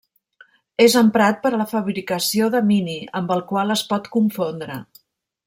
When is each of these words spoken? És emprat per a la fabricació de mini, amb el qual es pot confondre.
És 0.85 0.95
emprat 1.01 1.37
per 1.43 1.51
a 1.57 1.59
la 1.63 1.67
fabricació 1.73 2.47
de 2.57 2.63
mini, 2.71 2.97
amb 3.21 3.35
el 3.37 3.45
qual 3.53 3.75
es 3.77 3.85
pot 3.93 4.11
confondre. 4.19 4.81